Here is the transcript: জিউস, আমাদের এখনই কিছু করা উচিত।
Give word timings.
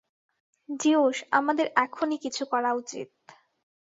জিউস, 0.79 1.17
আমাদের 1.31 1.67
এখনই 1.77 2.17
কিছু 2.17 2.43
করা 2.45 2.71
উচিত। 2.73 3.09